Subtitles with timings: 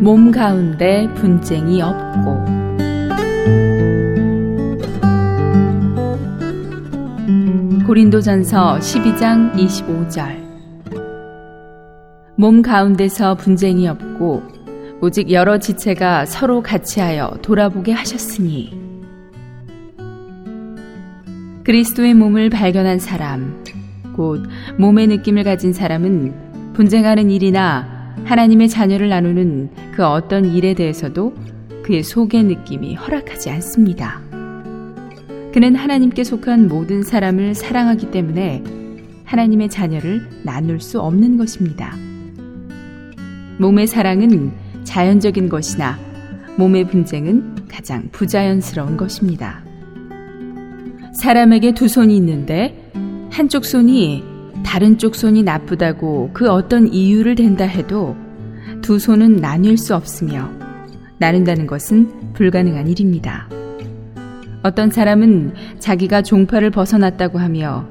[0.00, 2.42] 몸 가운데 분쟁이 없고.
[7.86, 10.40] 고린도전서 12장 25절.
[12.34, 14.42] 몸 가운데서 분쟁이 없고
[15.02, 18.72] 오직 여러 지체가 서로 같이하여 돌아보게 하셨으니.
[21.62, 23.62] 그리스도의 몸을 발견한 사람
[24.16, 24.48] 곧
[24.78, 31.34] 몸의 느낌을 가진 사람은 분쟁하는 일이나 하나님의 자녀를 나누는 그 어떤 일에 대해서도
[31.82, 34.20] 그의 속의 느낌이 허락하지 않습니다.
[35.52, 38.62] 그는 하나님께 속한 모든 사람을 사랑하기 때문에
[39.24, 41.96] 하나님의 자녀를 나눌 수 없는 것입니다.
[43.58, 44.52] 몸의 사랑은
[44.84, 45.98] 자연적인 것이나
[46.56, 49.64] 몸의 분쟁은 가장 부자연스러운 것입니다.
[51.14, 52.90] 사람에게 두 손이 있는데
[53.30, 54.29] 한쪽 손이
[54.64, 58.16] 다른 쪽 손이 나쁘다고 그 어떤 이유를 댄다 해도
[58.82, 60.50] 두 손은 나뉠 수 없으며
[61.18, 63.48] 나눈다는 것은 불가능한 일입니다.
[64.62, 67.88] 어떤 사람은 자기가 종파를 벗어났다고 하며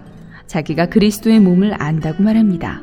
[0.48, 2.82] 자기가 그리스도의 몸을 안다고 말합니다.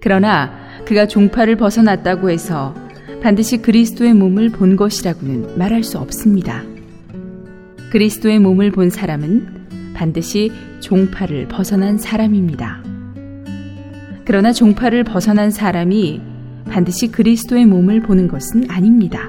[0.00, 0.52] 그러나
[0.86, 2.74] 그가 종파를 벗어났다고 해서
[3.22, 6.62] 반드시 그리스도의 몸을 본 것이라고는 말할 수 없습니다.
[7.90, 12.89] 그리스도의 몸을 본 사람은 반드시 종파를 벗어난 사람입니다.
[14.30, 16.20] 그러나 종파를 벗어난 사람이
[16.70, 19.28] 반드시 그리스도의 몸을 보는 것은 아닙니다.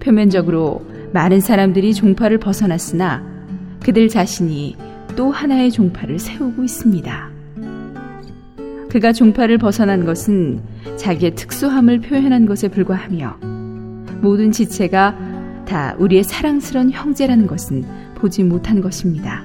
[0.00, 3.24] 표면적으로 많은 사람들이 종파를 벗어났으나
[3.78, 4.76] 그들 자신이
[5.14, 7.30] 또 하나의 종파를 세우고 있습니다.
[8.90, 10.62] 그가 종파를 벗어난 것은
[10.96, 13.36] 자기의 특수함을 표현한 것에 불과하며
[14.20, 15.16] 모든 지체가
[15.64, 17.84] 다 우리의 사랑스런 형제라는 것은
[18.16, 19.44] 보지 못한 것입니다.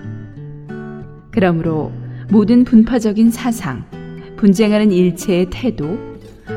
[1.29, 1.91] 그러므로
[2.31, 3.83] 모든 분파적인 사상,
[4.41, 5.99] 분쟁하는 일체의 태도,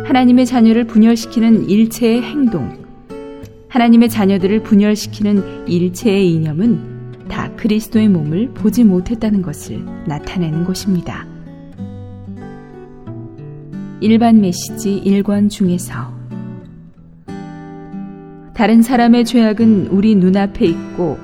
[0.06, 2.82] 하나님의 자녀를 분열시키는 일체의 행동,
[3.68, 11.26] 하나님의 자녀들을 분열시키는 일체의 이념은 다 그리스도의 몸을 보지 못했다는 것을 나타내는 것입니다.
[14.00, 16.14] 일반 메시지 1권 중에서
[18.54, 21.18] 다른 사람의 죄악은 우리 눈앞에 있고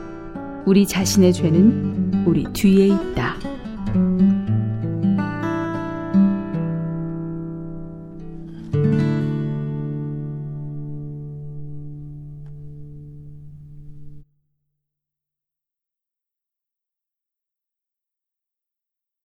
[0.67, 3.50] 우리 자신의 죄는 우리 뒤에 있다.